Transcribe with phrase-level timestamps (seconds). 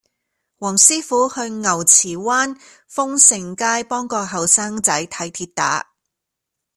[0.57, 2.57] 黃師傅去牛池灣
[2.89, 5.91] 豐盛街幫個後生仔睇跌打